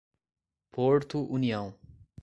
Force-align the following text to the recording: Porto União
Porto 0.71 1.23
União 1.31 1.77